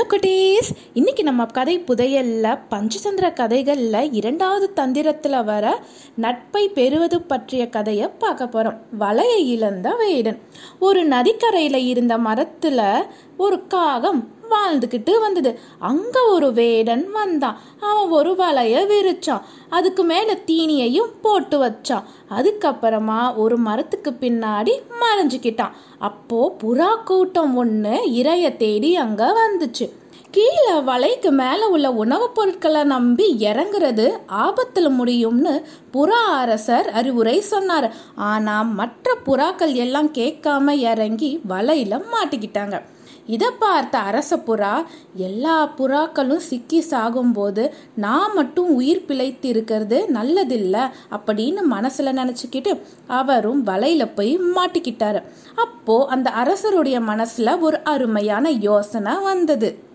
Hello 0.00 0.02
குட்டீஸ் 0.02 0.68
இன்னைக்கு 0.94 1.22
நம்ம 1.22 1.46
கதை 1.46 1.80
புதையல்ல 1.80 2.58
பஞ்சதந்திர 2.70 3.32
கதைகளில் 3.32 4.12
இரண்டாவது 4.12 4.72
தந்திரத்தில் 4.72 5.44
வர 5.44 5.82
நட்பை 6.16 6.68
பெறுவது 6.68 7.22
பற்றிய 7.22 7.68
கதையை 7.68 8.08
பார்க்க 8.18 8.46
போகிறோம் 8.46 8.80
வலையை 8.98 9.36
இழந்த 9.36 9.94
வேடன். 9.94 10.40
ஒரு 10.78 11.04
நதிக்கரையில் 11.04 11.86
இருந்த 11.86 12.18
மரத்தில் 12.18 13.04
ஒரு 13.36 13.66
காகம் 13.66 14.28
வாழ்ந்துக்கிட்டு 14.50 15.20
வந்தது. 15.20 15.58
அங்கே 15.78 16.20
ஒரு 16.20 16.52
வேடன் 16.52 17.10
வந்தான். 17.10 17.58
அவன் 17.80 18.08
ஒரு 18.08 18.32
வலையை 18.32 18.82
விரிச்சான். 18.86 19.40
அதுக்கு 19.68 20.04
மேலே 20.04 20.32
தீனியையும் 20.46 21.12
போட்டு 21.22 21.58
வச்சான். 21.62 22.02
அதுக்கப்புறமா 22.30 23.36
ஒரு 23.36 23.56
மரத்துக்கு 23.56 24.10
பின்னாடி 24.20 24.72
மறைஞ்சுக்கிட்டான். 25.00 25.72
அப்போ 25.98 26.56
புறா 26.62 27.02
கூட்டம் 27.04 27.56
ஒன்று 27.56 28.10
இறைய 28.10 28.56
தேடி 28.56 28.96
அங்கே 28.96 29.24
வந்துச்சு. 29.24 29.98
கீழே 30.30 30.72
வலைக்கு 30.86 31.30
மேலே 31.30 31.64
உள்ள 31.64 31.90
உணவுப் 31.90 32.34
பொருட்களை 32.34 32.82
நம்பி 32.82 33.36
இறங்குறது 33.38 34.12
ஆபத்தில் 34.26 34.88
முடியும்னு 34.88 35.62
புறா 35.92 36.20
அரசர் 36.36 36.88
அறிவுரை 36.90 37.40
சொன்னார். 37.40 37.94
ஆனால் 38.14 38.66
மற்ற 38.66 39.16
புறாக்கள் 39.26 39.74
எல்லாம் 39.74 40.12
கேட்காம 40.12 40.70
இறங்கி 40.70 41.40
வலையில் 41.46 42.04
மாட்டிக்கிட்டாங்க. 42.12 42.82
இதை 43.26 43.48
பார்த்த 43.58 43.98
அரச 43.98 44.36
புறா 44.36 44.84
எல்லா 45.14 45.74
புறாக்களும் 45.78 46.44
சிக்கி 46.48 46.84
சாகும்போது 46.90 47.70
நான் 47.94 48.32
மட்டும் 48.34 48.74
உயிர் 48.74 49.04
பிழைத்து 49.04 49.48
இருக்கிறது 49.48 50.06
நல்லதில்லை 50.14 50.84
அப்படின்னு 51.10 51.62
மனசில் 51.62 52.06
நினச்சிக்கிட்டு 52.06 52.80
அவரும் 53.06 53.62
வலையில் 53.62 54.14
போய் 54.14 54.38
மாட்டிக்கிட்டாரு. 54.56 55.22
அப்போது 55.54 56.08
அந்த 56.08 56.30
அரசருடைய 56.30 57.00
மனசில் 57.00 57.58
ஒரு 57.58 57.80
அருமையான 57.84 58.50
யோசனை 58.50 59.16
வந்தது. 59.16 59.88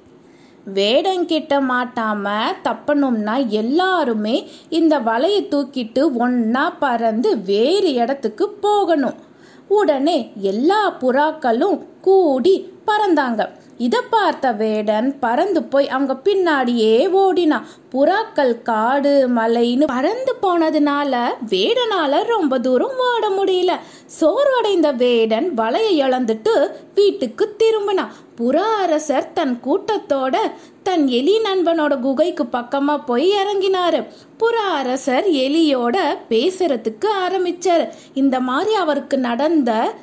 வேடங்கிட்ட 0.74 1.54
மாட்டாம 1.70 2.32
தப்பணும்னா 2.64 3.48
எல்லாருமே 3.48 4.50
இந்த 4.70 5.00
வலையை 5.00 5.42
தூக்கிட்டு 5.48 6.04
ஒன்னா 6.20 6.74
பறந்து 6.80 7.38
வேறு 7.40 7.94
இடத்துக்கு 7.94 8.50
போகணும். 8.50 9.20
உடனே 9.68 10.32
எல்லா 10.36 10.98
புறாக்களும் 11.02 11.80
கூடி 12.02 12.74
பறந்தாங்க. 12.88 13.50
இதை 13.78 14.00
பார்த்த 14.10 14.52
வேடன் 14.52 15.20
பறந்து 15.20 15.64
போய் 15.64 15.90
அவங்க 15.90 16.18
பின்னாடியே 16.24 17.10
ஓடினான் 17.10 17.66
புறாக்கள் 17.92 18.62
காடு 18.62 19.30
மலைன்னு 19.36 19.84
பறந்து 19.88 20.36
போனதுனால 20.42 21.26
வேடனால 21.50 22.24
ரொம்ப 22.24 22.60
தூரம் 22.60 22.98
ஓட 22.98 23.30
முடியல. 23.30 23.72
சோர்வடைந்த 24.20 24.96
வேடன் 24.96 25.54
வலையை 25.58 25.94
இழந்துட்டு 25.94 26.72
வீட்டுக்கு 26.96 27.56
திரும்பினான். 27.60 28.14
புறா 28.38 28.68
அரசர் 28.84 29.34
தன் 29.34 29.60
கூட்டத்தோட 29.66 30.36
தன் 30.84 31.08
எலி 31.08 31.40
நண்பனோட 31.40 32.00
குகைக்கு 32.00 32.44
பக்கமா 32.44 33.04
போய் 33.06 33.32
இறங்கினாரு. 33.32 34.08
புறா 34.40 34.66
அரசர் 34.74 35.28
எலியோட 35.28 35.98
பேசுறதுக்கு 36.30 37.08
ஆரம்பிச்சாரு. 37.28 37.90
இந்த 38.14 38.40
மாதிரி 38.40 38.74
அவருக்கு 38.74 39.18
நடந்த 39.18 39.94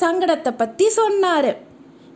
சங்கடத்தை 0.00 0.54
பத்தி 0.56 0.86
சொன்னாரு. 0.96 1.56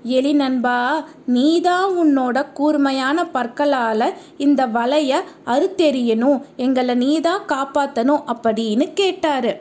எலி 0.02 0.32
நண்பா 0.32 1.08
நீதான் 1.26 1.92
உன்னோட 1.92 2.52
கூர்மையான 2.52 3.26
பற்களால 3.34 4.12
இந்த 4.36 4.66
வலைய 4.66 5.22
அறுத்தெறியணும். 5.46 6.42
எங்களை 6.56 6.94
நீதான் 6.94 7.46
காப்பாத்தணும் 7.48 8.24
அப்படின்னு 8.34 8.92
கேட்டாரு. 8.92 9.60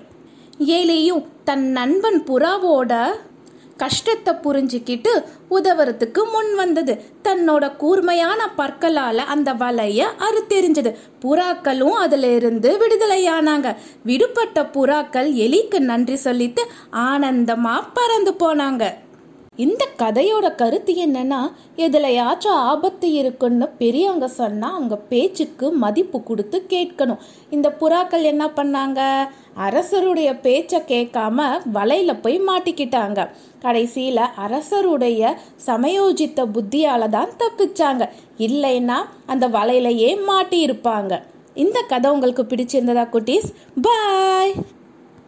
ஏலேயும் 0.59 1.25
தன் 1.44 1.72
நண்பன் 1.72 2.23
புறாவோட 2.28 3.06
கஷ்டத்தை 3.78 4.34
புரிஞ்சுக்கிட்டு 4.34 5.23
உதவுறதுக்கு 5.52 6.31
முன் 6.31 6.56
வந்தது. 6.56 7.03
தன்னோட 7.23 7.75
கூர்மையான 7.75 8.50
பற்களால 8.58 9.16
அந்த 9.16 9.53
வலைய 9.53 10.06
அறுத்தெறிஞ்சது. 10.20 10.95
புறாக்களும் 11.22 11.89
அதுல 11.89 12.28
இருந்து 12.28 12.78
விடுதலையானாங்க. 12.78 13.75
விடுபட்ட 14.03 14.62
புறாக்கள் 14.62 15.34
எலிக்கு 15.34 15.80
நன்றி 15.80 16.16
சொல்லிட்டு 16.16 16.66
ஆனந்தமா 16.91 17.84
பறந்து 17.94 18.34
போனாங்க. 18.40 18.94
இந்த 19.58 19.88
கதையோட 19.98 20.56
கருத்து 20.56 20.94
என்னன்னா 20.94 21.40
எதுலையாச்சும் 21.78 22.58
ஆபத்து 22.72 23.12
இருக்குன்னு 23.12 23.68
பெரியவங்க 23.78 24.28
சொன்னா 24.28 24.74
அவங்க 24.74 24.96
பேச்சுக்கு 24.96 25.72
மதிப்பு 25.72 26.24
கொடுத்து 26.24 26.66
கேட்கணும். 26.70 27.22
இந்த 27.50 27.70
புறாக்கள் 27.80 28.22
என்ன 28.22 28.46
பண்ணாங்க? 28.56 29.00
அரசருடைய 29.58 30.40
பேச்சை 30.40 30.80
கேட்காம 30.80 31.48
வலையில 31.74 32.22
போய் 32.22 32.40
மாட்டிக்கிட்டாங்க. 32.48 33.30
கடைசியில 33.62 34.20
அரசருடைய 34.46 35.36
சமயோஜித்த 35.68 36.46
புத்தியால 36.56 37.10
தான் 37.10 37.32
தப்பிச்சாங்க. 37.44 38.04
இல்லைன்னா 38.38 38.98
அந்த 39.26 39.48
வலையிலையே 39.48 40.24
மாட்டி 40.24 40.60
இருப்பாங்க 40.66 41.22
இந்த 41.56 41.82
கதை 41.82 42.12
உங்களுக்கு 42.12 42.44
பிடிச்சிருந்ததா 42.44 43.04
குட்டீஸ்? 43.10 43.50
பாய்! 43.82 44.54